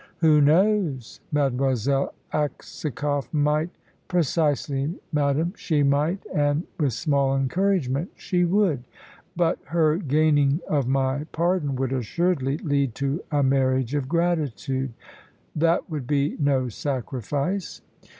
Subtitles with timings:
[0.17, 1.19] "Who knows?
[1.31, 3.69] Mademoiselle Aksakoff might"
[4.07, 5.53] "Precisely, madame.
[5.55, 8.83] She might, and, with small encouragement, she would.
[9.35, 14.91] But her gaining of my pardon would assuredly lead to a marriage of gratitude."
[15.55, 17.83] "That would be no sacrifice."